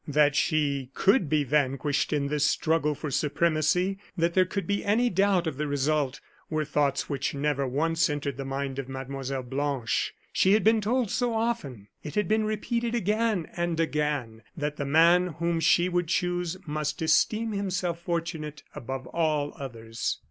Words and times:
That 0.07 0.35
she 0.35 0.89
could 0.95 1.29
be 1.29 1.43
vanquished 1.43 2.11
in 2.11 2.25
this 2.25 2.43
struggle 2.43 2.95
for 2.95 3.11
supremacy; 3.11 3.99
that 4.17 4.33
there 4.33 4.47
could 4.47 4.65
be 4.65 4.83
any 4.83 5.11
doubt 5.11 5.45
of 5.45 5.57
the 5.57 5.67
result, 5.67 6.19
were 6.49 6.65
thoughts 6.65 7.07
which 7.07 7.35
never 7.35 7.67
once 7.67 8.09
entered 8.09 8.37
the 8.37 8.43
mind 8.43 8.79
of 8.79 8.89
Mlle. 8.89 9.43
Blanche. 9.43 10.15
She 10.33 10.53
had 10.53 10.63
been 10.63 10.81
told 10.81 11.11
so 11.11 11.35
often, 11.35 11.87
it 12.01 12.15
had 12.15 12.27
been 12.27 12.45
repeated 12.45 12.95
again 12.95 13.47
and 13.55 13.79
again, 13.79 14.41
that 14.57 14.77
the 14.77 14.85
man 14.85 15.27
whom 15.37 15.59
she 15.59 15.87
would 15.87 16.07
choose 16.07 16.57
must 16.65 16.99
esteem 17.03 17.51
himself 17.51 18.01
fortunate 18.01 18.63
above 18.73 19.05
all 19.05 19.53
others. 19.59 20.17